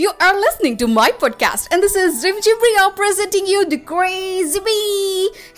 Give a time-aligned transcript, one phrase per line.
[0.00, 4.58] You are listening to my podcast and this is Rimjhim Priya presenting you the crazy
[4.58, 4.76] me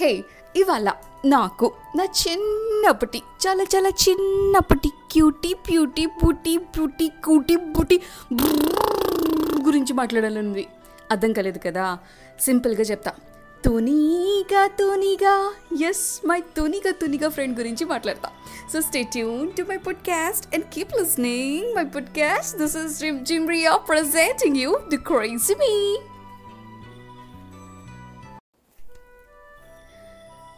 [0.01, 0.25] hey
[0.57, 0.93] ఇవాళ
[1.25, 8.01] నాకు నా చిన్నప్పటి చాలా చాలా చిన్నప్పటి క్యూటీ ప్యూటీ బూటీ బ్యూటీ క్యూటీ బూటీ
[9.67, 10.67] గురించి మాట్లాడాలనుంది.
[11.11, 11.99] అర్థం కలేదు కదా?
[12.41, 13.13] సింపుల్గా చెప్తా.
[13.65, 15.53] తునిగా తునిగా.
[15.85, 18.31] ఎస్ మై తునిగా తునిగా ఫ్రెండ్ గురించి మాట్లాడతా.
[18.73, 23.77] So stay tune to my podcast and keep listening my podcast this is Rim Riya
[23.77, 25.99] presenting you the crazy me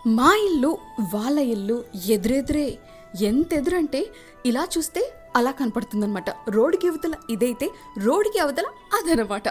[0.07, 0.79] మా ఇల్లు
[1.15, 2.79] వాళ్ళ ఇల్లు ఎదురెదురే.
[3.23, 4.07] ఎంత ఎదురంటే
[4.47, 9.43] ఇలా చూస్తే అలా కనపడుతుందనమాట రోడ్డుకి అవతల ఇదైతే రోడ్డుకి అవతల అదనమాట.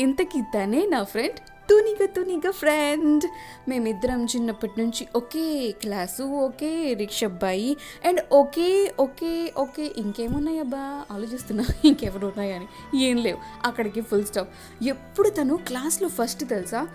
[0.00, 1.40] ఇంతకీ తనే నా ఫ్రెండ్
[1.70, 3.24] తునిగ తునిగ ఫ్రెండ్
[3.68, 7.76] మేమిద్దరం చిన్నప్పటి నుంచి ఒకే క్లాసు ఒకే రిక్షా అబ్బాయి.
[8.04, 13.38] అండ్ ఒకే ఒకే ఒకే ఇంకేమున్నాయి అబ్బా ఆలోచిస్తున్నా ఇంకెవరు ఉన్నాయని ఏం లేవు.
[13.64, 14.48] అక్కడికి ఫుల్ స్టాప్
[14.84, 16.88] ఎప్పుడు తను క్లాస్లో ఫస్ట్ తెలుసా?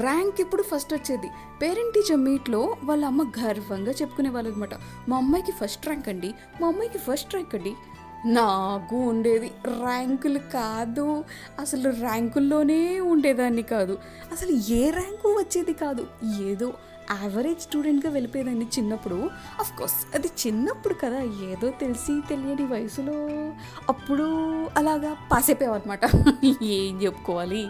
[0.00, 1.28] ర్యాంక్ ఇప్పుడు ఫస్ట్ వచ్చేది?
[1.62, 4.74] పేరెంట్ టీచర్ మీట్లో వాళ్ళ అమ్మ గర్వంగా చెప్పుకునే వాళ్ళు అనమాట
[5.08, 6.34] మా అమ్మాయికి ఫస్ట్ ర్యాంక్ అండి.
[6.60, 7.74] మా అమ్మాయికి ఫస్ట్ ర్యాంక్ అండి.
[8.26, 11.24] నాకు ఉండేది ర్యాంకులు కాదు.
[11.60, 13.98] అసలు ర్యాంకుల్లోనే ఉండేదాన్ని కాదు.
[14.32, 16.06] అసలు ఏ ర్యాంకు వచ్చేది కాదు.
[16.40, 16.72] ఏదో
[17.10, 19.30] యావరేజ్ స్టూడెంట్గా వెళ్ళిపోయేదాన్ని చిన్నప్పుడు.
[19.60, 21.20] అఫ్ కోర్స్ అది చిన్నప్పుడు కదా.
[21.22, 23.28] ఏదో తెలిసి తెలియని వయసులో
[23.88, 24.24] అప్పుడు
[24.76, 26.04] అలాగా పాస్ అయిపోయామన్నమాట
[26.62, 27.68] ఏం చెప్పుకోవాలి?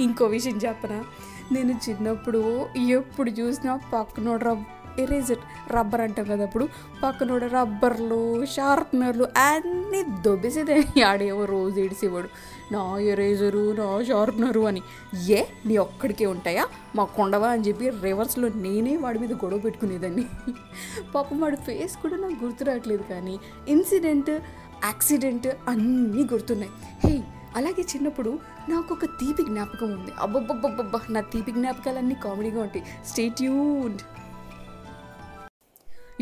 [0.00, 1.04] ఇంకో విషయం చెప్పనా?
[1.52, 4.44] నేను చిన్నప్పుడు ఎప్పుడు చూసినా పక్కనోడు
[4.98, 6.68] ఎరేజర్ రబ్బర్ అంటాం కదా అప్పుడు.
[7.02, 11.02] పక్కనోడు రబ్బర్లు షార్ప్నర్లు అన్నీ దొబ్బేసేదే.
[11.02, 12.28] ఆడేవో రోజు ఏడిసేవాడు.
[12.72, 14.82] నా ఎరేజరు నా షార్ప్నరు అని.
[15.28, 16.66] ఏ నీ ఒక్కడికే ఉంటాయా?
[16.96, 20.26] మా కొండవా అని చెప్పి రివర్స్లో నేనే వాడి మీద గొడవ పెట్టుకునేదాన్ని.
[21.14, 24.30] పాపం వాడి ఫేస్ కూడా నాకు గుర్తు రావట్లేదు కానీ ఇన్సిడెంట్
[24.84, 26.70] యాక్సిడెంట్ అన్నీ గుర్తున్నాయి.
[27.08, 27.24] హే
[27.56, 30.10] అలాగే చిన్నప్పుడు నాకు ఒక తీపి జ్ఞాపకం ఉంది.
[30.20, 32.84] అబ్బబ్బబ్బబ్బబ్బా నా తీపి జ్ఞాపకాలన్నీ కామెడీగా ఉంటాయి.
[33.06, 34.02] Stay tuned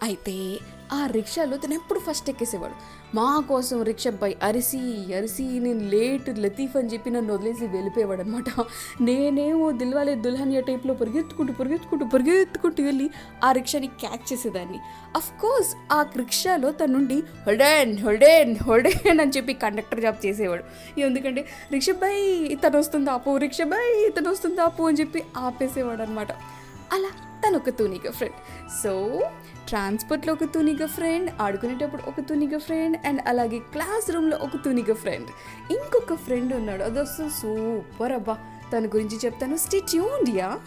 [0.02, 0.58] అయితే
[0.92, 2.74] ఆ రిక్షాలో తను ఎప్పుడు ఫస్ట్ ఎక్కేసేవాడు.
[3.16, 4.12] మా కోసం రిక్షా
[4.42, 8.44] అరిసి అరిసి నేను లేట్ లతీఫ్ అని చెప్పి నన్ను వదిలేసి వెళ్ళిపోయేవాడు అనమాట
[9.00, 13.10] నేనేమో దిల్వాలే దుల్హనియా టైప్లో పరిగెత్తుకుంటూ పరిగెత్తుకుంటూ పరిగెత్తుకుంటూ వెళ్ళి
[13.44, 14.78] ఆ రిక్షాని క్యాచ్ చేసేదాన్ని.
[15.16, 20.64] అఫ్ కోర్స్ ఆ రిక్షాలో తనుండి హొడేన్ హొడేన్ హొడేన్ అని చెప్పి కండక్టర్ జాబ్ చేసేవాడు.
[21.00, 26.32] ఎందుకంటే రిక్షాబాయ్ ఇతను వస్తుంది ఆపు రిక్షా బాయ్ ఇతను వస్తుంది ఆపు అని చెప్పి ఆపేసేవాడు అనమాట
[26.92, 27.08] అలా
[27.46, 28.36] తను ఒక తూనిగా ఫ్రెండ్
[28.82, 29.20] సో
[29.68, 35.26] ట్రాన్స్పోర్ట్లో ఒక తునిగ ఫ్రెండ్ ఆడుకునేటప్పుడు ఒక తునిగ ఫ్రెండ్ అండ్ అలాగే క్లాస్ రూమ్లో ఒక తునిగ ఫ్రెండ్
[35.72, 36.82] ఇంకొక ఫ్రెండ్ ఉన్నాడు.
[36.82, 38.38] అది అసలు సూపర్ అబ్బా.
[38.72, 39.56] తన గురించి చెప్తాను.
[39.56, 40.58] Stay tuned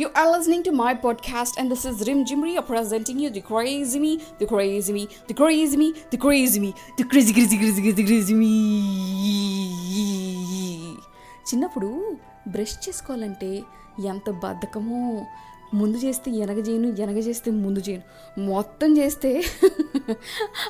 [0.00, 3.40] you are listening to my podcast and this is Rim Jimri a presenting you the
[3.40, 7.80] craze me the craze me the craze me the craze me the craze craze craze
[7.80, 8.54] craze craze me
[11.48, 12.16] చిన్నప్పుడు
[12.48, 13.62] brush చేసుకోవాలంటే
[14.06, 15.26] ఎంత బద్ధకమో.
[15.74, 18.02] ముందు చేస్తే ఎనగ చేయను ఎనగ చేస్తే ముందు చేయను.
[18.38, 19.42] మొత్తం చేస్తే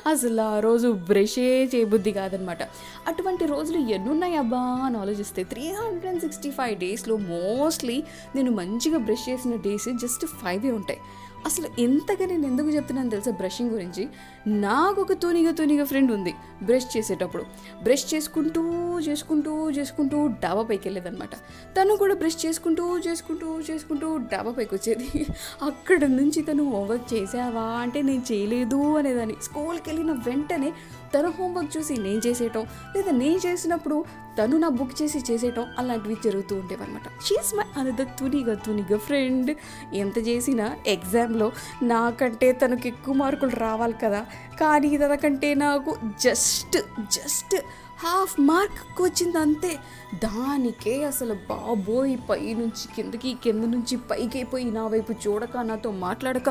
[0.07, 2.63] అసలు ఆ రోజు బ్రషే చేయబుద్ధి కాదనమాట.
[3.07, 8.03] అటువంటి రోజులు ఎన్నున్నాయి అబ్బా అని ఆలోచిస్తే three hundred and sixty five డేస్లో మోస్ట్లీ
[8.35, 10.99] నేను మంచిగా బ్రష్ చేసిన డేస్ జస్ట్ ఫైవే ఉంటాయి.
[11.45, 13.31] అసలు ఎంతగా నేను ఎందుకు చెప్తున్నాను తెలుసా?
[13.31, 14.07] బ్రషింగ్ గురించి.
[14.47, 16.33] నాకు ఒక తూనిగా తూనిగా ఫ్రెండ్ ఉంది.
[16.63, 17.43] బ్రష్ చేసేటప్పుడు.
[17.83, 18.61] బ్రష్ చేసుకుంటూ
[18.99, 21.35] చేసుకుంటూ చేసుకుంటూ డాబా పైకి వెళ్ళేదనమాట
[21.77, 25.25] తను కూడా బ్రష్ చేసుకుంటూ చేసుకుంటూ చేసుకుంటూ డాబా పైకి వచ్చేది.
[25.63, 29.35] అక్కడ నుంచి తను హోంవర్క్ చేసావా అంటే నేను చేయలేదు అనేదాన్ని.
[29.43, 30.73] స్కూల్కి వెళ్ళిన వెంటనే
[31.15, 34.05] తన హోంవర్క్ చూసి నేను చేసేయటం లేదా నేను చేసినప్పుడు
[34.37, 37.01] తను నా బుక్ చేసి చేసేయటం అలాంటివి జరుగుతూ ఉండేవన్నమాట.
[37.01, 39.51] షీఈస్ మై అనదర్ తునిగా తునిగా ఫ్రెండ్
[39.93, 41.51] ఎంత చేసినా ఎగ్జామ్లో
[41.83, 44.25] నాకంటే తనకు ఎక్కువ మార్కులు రావాలి కదా.
[44.59, 46.77] కానీ తనకంటే నాకు జస్ట్
[47.11, 47.55] జస్ట్
[48.03, 49.77] హాఫ్ మార్క్ వచ్చింది అంతే
[50.15, 56.49] దానికే అసలు బాబోయ్ పై నుంచి కిందకి కింద నుంచి పైకి అయిపోయి నా వైపు చూడక నాతో మాట్లాడక.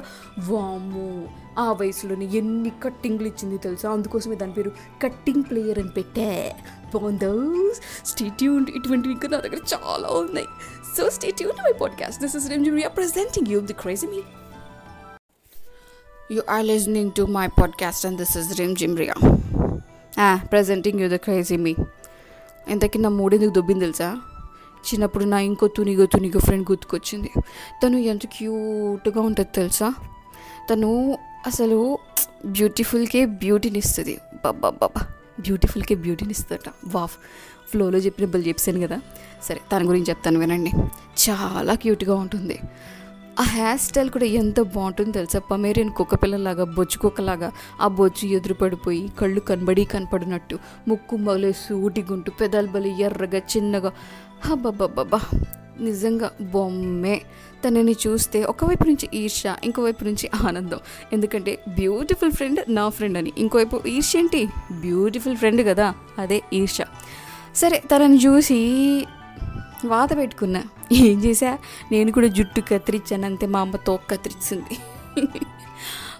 [0.48, 3.90] వాము ఆ వయసులోనే ఎన్ని కట్టింగ్లు ఇచ్చింది తెలుసా?
[3.90, 6.56] అందుకోసమే దాని పేరు కట్టింగ్ ప్లేయర్ అని పెట్టే.
[6.94, 7.72] బాగుందో
[8.04, 10.46] స్టేట్యూన్ ఇటువంటివి ఇంకా నా దగ్గర చాలా ఉన్నాయి.
[10.96, 12.22] So stay tune my podcast.
[12.22, 14.22] This is Rimjhim Riya presenting you the crazy me
[16.32, 19.39] You are listening to my podcast, and this is Rim Jimria.
[20.52, 21.74] Presenting you the crazy me
[22.68, 24.08] ఎంతకీ ఇంతకీ నా మూడెందుకు దొబ్బింది తెలుసా?
[24.86, 27.30] చిన్నప్పుడు నా ఇంకో తునిగో తునిగో ఫ్రెండ్ గుర్తుకొచ్చింది.
[27.82, 29.94] తను ఎంత క్యూట్గా ఉంటుంది తెలుసా?
[30.70, 31.98] తను అసలు
[32.46, 34.88] బ్యూటిఫుల్కే బ్యూటీని ఇస్తుంది బాబా
[35.40, 37.16] బ్యూటిఫుల్కే బ్యూటీని ఇస్తుందట వాఫ్
[37.70, 39.00] ఫ్లోలో చెప్పిన బల్ చెప్పాను కదా.
[39.42, 40.70] సరే తన గురించి చెప్తాను వినండి.
[41.30, 42.58] చాలా క్యూట్గా ఉంటుంది.
[43.38, 45.38] ఆ హెయిర్ స్టైల్ కూడా ఎంత బాగుంటుందో తెలుసా?
[45.38, 52.30] పమేరియన్ కుక్కపిల్లలాగా బొచ్చు కుక్కలాగా ఆ బొచ్చు ఎదురు పడిపోయి కళ్ళు కనబడి కనపడినట్టు ముక్కు మగలే సూటి గుంటు
[52.30, 53.92] పెదాలు బలి ఎర్రగా చిన్నగా.
[54.44, 55.20] హబ్బబ్బబ్బబ్బా
[55.80, 57.22] నిజంగా బొమ్మే.
[57.68, 60.78] తనని చూస్తే ఒకవైపు నుంచి ఈర్ష ఇంకోవైపు నుంచి ఆనందం.
[61.12, 63.32] ఎందుకంటే బ్యూటిఫుల్ ఫ్రెండ్ నా ఫ్రెండ్ అని.
[63.38, 64.48] ఇంకోవైపు ఈర్ష ఏంటి?
[64.80, 65.94] బ్యూటిఫుల్ ఫ్రెండ్ కదా.
[66.18, 66.78] అదే ఈర్ష
[67.56, 68.58] సరే తనని చూసి
[69.86, 70.62] వాత పెట్టుకున్నా.
[70.92, 71.58] ఏం చేశా?
[71.92, 74.76] నేను కూడా జుట్టు కత్తిరించాను అంతే మా అమ్మ తోక కత్తిరించింది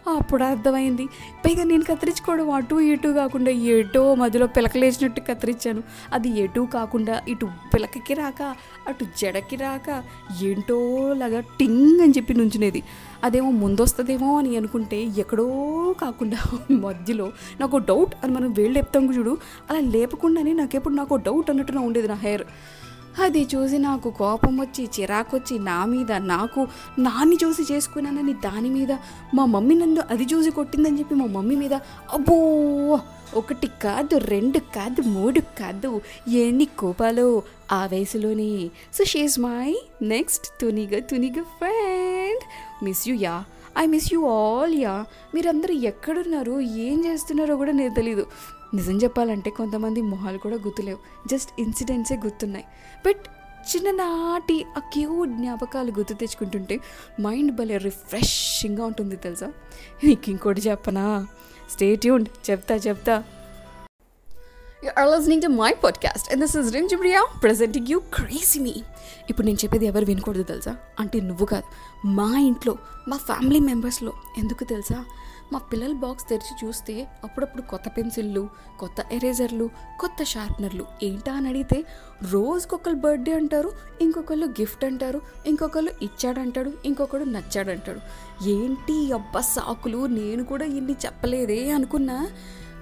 [0.08, 1.06] అప్పుడు అర్థమైంది.
[1.44, 5.82] పైగా నేను కత్తిరించుకోవడం అటు ఇటు కాకుండా ఎటో మధ్యలో పిలకలేసినట్టు కత్తిరించాను.
[6.12, 8.42] అది ఎటు కాకుండా ఇటు పిలకకి రాక
[8.88, 10.02] అటు జడకి రాక
[10.42, 12.82] ఏంటో లాగా టింగ్ అని చెప్పి నుంచునేది.
[13.24, 15.46] అదేమో ముందొస్తుందేమో అని అనుకుంటే ఎక్కడో
[16.00, 16.38] కాకుండా
[16.70, 19.38] మధ్యలో నాకు డౌట్ అని మనం వేళ్ళు లేపుతాం చూడు
[19.70, 22.46] అలా లేపకుండానే నాకెప్పుడు నాకు డౌట్ అన్నట్టు ఉండేది నా హెయిర్.
[23.18, 26.68] అది చూసి నాకు కోపం వచ్చి చిరాకొచ్చి నా మీద నాకు
[26.98, 28.92] నాన్ని చూసి చేసుకున్నానని దాని మీద
[29.34, 31.74] మా మమ్మీ నన్ను అది చూసి కొట్టిందని చెప్పి మా మమ్మీ మీద
[32.12, 32.38] అబ్బో!
[33.34, 37.42] ఒకటి కాదు రెండు కాదు మూడు కాదు ఎన్ని కోపాలు
[37.72, 42.44] ఆ వయసులోనే so she is my next తునిగా తునిగా friend
[42.84, 43.44] miss you ya
[43.78, 45.04] I miss you all ya
[45.34, 48.26] మీరందరూ ఎక్కడున్నారు ఏం చేస్తున్నారో కూడా నేను తెలీదు.
[48.74, 51.28] నిజం చెప్పాలంటే కొంతమంది మొహాలు కూడా గుర్తులేవు.
[51.28, 52.64] జస్ట్ ఇన్సిడెంట్సే గుర్తున్నాయి.
[53.06, 53.20] బట్
[53.76, 56.80] చిన్ననాటి ఆ క్యూట్ జ్ఞాపకాలు గుర్తు తెచ్చుకుంటుంటే
[57.20, 59.52] మైండ్ భలే రిఫ్రెషింగ్గా ఉంటుంది తెలుసా?
[60.04, 61.26] నీకు ఇంకోటి చెప్పనా?
[61.70, 63.24] స్టేట్ యూన్ చెప్తా చెప్తా.
[64.86, 68.80] You are listening to my podcast and this is Rim Jibriya presenting
[69.30, 70.76] ఇప్పుడు నేను చెప్పేది ఎవరు వినకూడదు తెలుసా?
[71.00, 71.64] అంటే నువ్వు కాదు.
[72.06, 72.76] మా ఇంట్లో
[73.08, 75.04] మా ఫ్యామిలీ మెంబర్స్లో ఎందుకు తెలుసా?
[75.52, 78.48] మా పిల్లల బాక్స్ తెరిచి చూస్తే అప్పుడప్పుడు కొత్త పెన్సిళ్ళు
[78.78, 79.70] కొత్త ఎరేజర్లు
[80.00, 80.86] కొత్త షార్ప్నర్లు.
[81.02, 81.84] ఏంటా అని అడిగితే
[82.30, 88.00] రోజుకొకరు బర్త్డే అంటారు ఇంకొకళ్ళు గిఫ్ట్ అంటారు ఇంకొకళ్ళు ఇచ్చాడంటాడు ఇంకొకడు నచ్చాడంటాడు.
[88.48, 90.06] ఏంటి అబ్బా సాకులు?
[90.06, 92.30] నేను కూడా ఇన్ని చెప్పలేదే అనుకున్నా.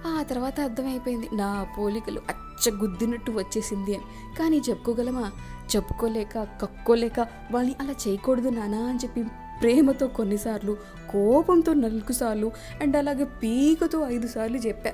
[0.07, 4.37] ఆ తర్వాత అర్థమైపోయింది నా పోలికలు అచ్చగుద్దినట్టు వచ్చేసింది అని.
[4.39, 5.33] కానీ చెప్పుకోగలమా?
[5.77, 7.21] చెప్పుకోలేక కక్కోలేక
[7.53, 9.25] వాళ్ళని అలా చేయకూడదు నానా అని చెప్పి
[9.63, 10.77] ప్రేమతో కొన్నిసార్లు
[11.11, 14.93] కోపంతో నాలుగు సార్లు అండ్ అలాగే పీకతో ఐదు సార్లు చెప్పా.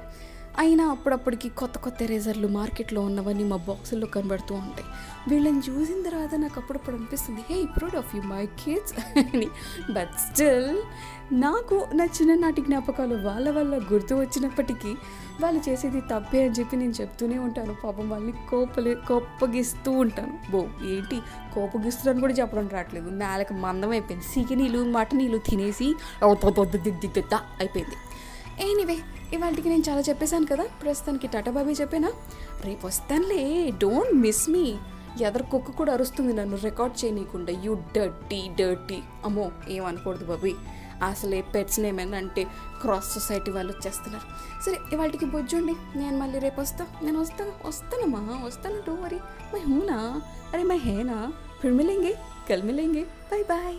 [0.59, 4.85] అయినా అప్పుడప్పటికి కొత్త కొత్త ఎరేజర్లు మార్కెట్లో ఉన్నవన్నీ మా బాక్సుల్లో కనబడుతూ ఉంటాయి.
[5.29, 9.47] వీళ్ళని చూసిన తర్వాత నాకు అప్పుడప్పుడు అనిపిస్తుంది hey proud of you my kids అని.
[9.93, 10.79] బట్ స్టిల్
[11.35, 14.95] నాకు నా చిన్ననాటి జ్ఞాపకాలు వాళ్ళ వల్ల గుర్తు వచ్చినప్పటికీ
[15.41, 17.77] వాళ్ళు చేసేది తప్పే అని చెప్పి నేను చెప్తూనే ఉంటాను.
[17.85, 20.39] పాపం వాళ్ళని కోపలే కోపగిస్తూ ఉంటాను.
[20.51, 21.21] బో ఏంటి?
[21.55, 23.11] కోపగిస్తున్నాను కూడా చెప్పడం రావట్లేదు.
[23.11, 24.25] నేలకు మందం అయిపోయింది.
[24.25, 25.95] సీకి నీళ్ళు మట నీళ్ళు తినేసి
[27.61, 27.97] అయిపోయింది.
[28.71, 28.99] ఎనీవే
[29.35, 30.65] ఇవాళకి నేను చాలా చెప్పేశాను కదా.
[30.83, 32.11] ప్రస్తుతానికి టాటా బాబీ చెప్పానా?
[32.65, 34.77] రేపు వస్తానులే డోంట్ మిస్ మీ
[35.23, 37.53] ఎదరు కుక్క కూడా అరుస్తుంది నన్ను రికార్డ్ చేయనీయకుండా.
[37.65, 40.55] యూ డర్టీ డర్టీ అమ్మో ఏమనకూడదు బాబీ.
[41.03, 42.45] అసలే పెట్స్ ఏమైనా అంటే
[42.83, 44.27] క్రాస్ సొసైటీ వాళ్ళు వచ్చేస్తున్నారు.
[44.65, 46.87] సరే ఇవాళకి బొజ్జుండి నేను మళ్ళీ రేపు వస్తా.
[47.03, 49.17] నేను వస్తాను వస్తానమ్మా వస్తాను డో వరీ
[49.55, 50.23] మై హూనా
[50.55, 51.33] అరే మై హేనా
[51.63, 52.15] ఫిర్ మిలేంగే
[52.51, 53.77] కల్ మిలేంగే బాయ్ బాయ్